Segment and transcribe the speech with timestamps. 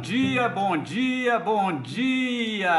[0.00, 2.70] dia, bom dia, bom dia!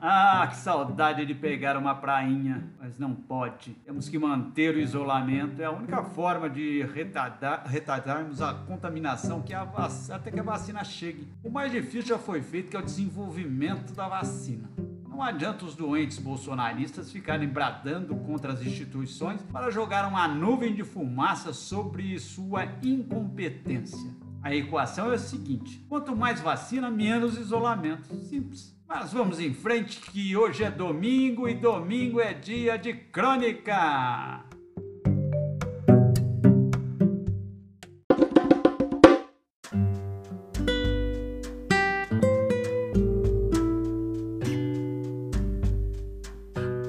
[0.00, 3.72] Ah, que saudade de pegar uma prainha, mas não pode.
[3.84, 9.54] Temos que manter o isolamento, é a única forma de retardar, retardarmos a contaminação que
[9.54, 11.28] a até que a vacina chegue.
[11.42, 14.68] O mais difícil já foi feito, que é o desenvolvimento da vacina.
[15.08, 20.84] Não adianta os doentes bolsonaristas ficarem bradando contra as instituições para jogar uma nuvem de
[20.84, 24.27] fumaça sobre sua incompetência.
[24.48, 28.08] A equação é a seguinte: quanto mais vacina, menos isolamento.
[28.24, 28.74] Simples.
[28.88, 34.46] Mas vamos em frente, que hoje é domingo e domingo é dia de crônica.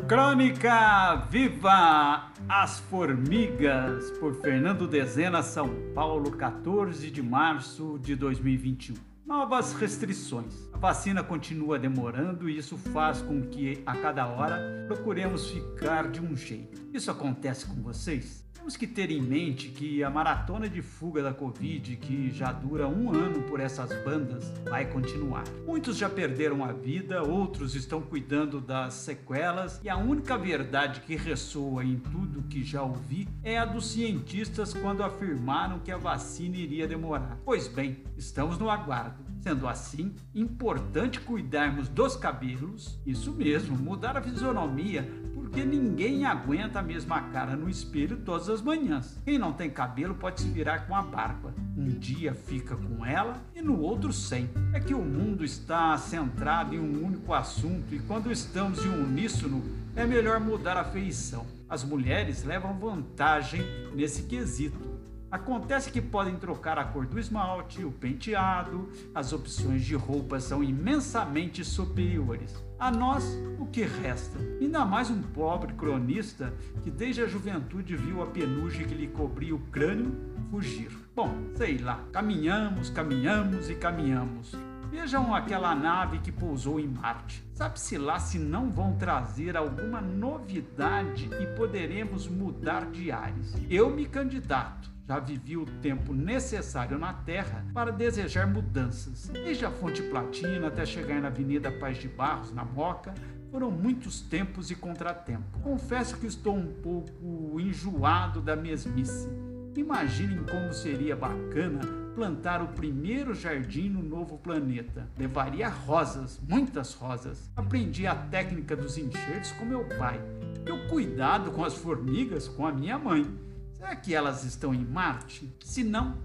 [0.08, 8.95] Crônica Viva as Formigas, por Fernando Dezena, São Paulo, 14 de março de 2021.
[9.23, 10.67] Novas restrições.
[10.73, 16.19] A vacina continua demorando e isso faz com que a cada hora procuremos ficar de
[16.19, 16.81] um jeito.
[16.91, 18.44] Isso acontece com vocês?
[18.60, 22.90] Temos que ter em mente que a maratona de fuga da Covid, que já dura
[22.90, 25.46] um ano por essas bandas, vai continuar.
[25.66, 31.16] Muitos já perderam a vida, outros estão cuidando das sequelas, e a única verdade que
[31.16, 36.58] ressoa em tudo que já ouvi é a dos cientistas quando afirmaram que a vacina
[36.58, 37.40] iria demorar.
[37.46, 39.24] Pois bem, estamos no aguardo.
[39.40, 46.84] Sendo assim, importante cuidarmos dos cabelos, isso mesmo, mudar a fisionomia, porque ninguém aguenta a
[46.84, 49.18] mesma cara no espelho todas as manhãs.
[49.23, 51.54] Quem não tem cabelo pode se virar com a barba.
[51.78, 54.50] Um dia fica com ela e no outro sem.
[54.73, 59.64] É que o mundo está centrado em um único assunto e quando estamos em uníssono,
[59.96, 61.48] é melhor mudar a feição.
[61.68, 63.62] As mulheres levam vantagem
[63.96, 65.00] nesse quesito
[65.31, 70.63] Acontece que podem trocar a cor do esmalte, o penteado, as opções de roupas são
[70.63, 72.56] imensamente superiores.
[72.79, 74.39] A nós, o que resta?
[74.59, 76.51] Ainda mais um pobre cronista
[76.81, 80.16] que desde a juventude viu a penugem que lhe cobria o crânio
[80.50, 80.89] fugir.
[81.16, 84.56] Bom, sei lá, caminhamos, caminhamos e caminhamos.
[84.89, 87.44] Vejam aquela nave que pousou em Marte.
[87.53, 93.53] Sabe-se lá se não vão trazer alguma novidade e poderemos mudar de ares.
[93.69, 99.28] Eu me candidato já vivi o tempo necessário na Terra para desejar mudanças.
[99.30, 103.16] Desde a Fonte Platina até chegar na Avenida Paz de Barros, na Moca,
[103.50, 105.64] foram muitos tempos e contratempos.
[105.64, 109.28] Confesso que estou um pouco enjoado da mesmice.
[109.75, 111.80] Imaginem como seria bacana
[112.14, 115.08] plantar o primeiro jardim no novo planeta.
[115.18, 117.50] Levaria rosas, muitas rosas.
[117.56, 120.22] Aprendi a técnica dos enxertos com meu pai.
[120.68, 123.49] E o cuidado com as formigas com a minha mãe.
[123.79, 125.50] Será que elas estão em Marte?
[125.63, 126.17] Se não,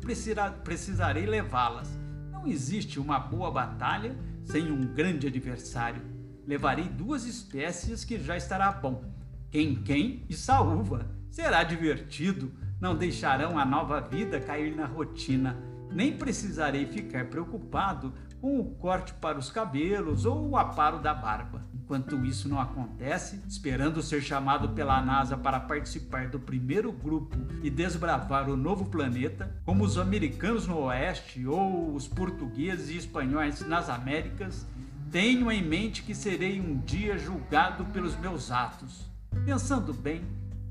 [0.65, 1.89] precisarei levá-las.
[2.33, 6.03] Não existe uma boa batalha sem um grande adversário.
[6.45, 9.05] Levarei duas espécies que já estará bom:
[9.53, 11.07] quem-quem e saúva.
[11.31, 12.51] Será divertido.
[12.81, 15.57] Não deixarão a nova vida cair na rotina.
[15.95, 21.65] Nem precisarei ficar preocupado com o corte para os cabelos ou o aparo da barba.
[21.73, 27.71] Enquanto isso não acontece, esperando ser chamado pela NASA para participar do primeiro grupo e
[27.71, 33.89] desbravar o novo planeta, como os americanos no Oeste ou os portugueses e espanhóis nas
[33.89, 34.67] Américas,
[35.11, 39.09] tenho em mente que serei um dia julgado pelos meus atos.
[39.45, 40.25] Pensando bem,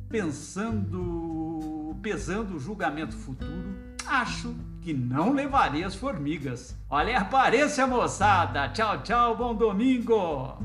[0.09, 6.75] pensando, pesando o julgamento futuro, acho que não levarei as formigas.
[6.89, 8.69] Olha a aparência, moçada!
[8.69, 10.57] Tchau, tchau, bom domingo!